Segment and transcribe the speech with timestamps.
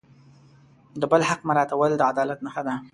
[1.01, 2.75] د بل حق مراعتول د عدالت نښه ده.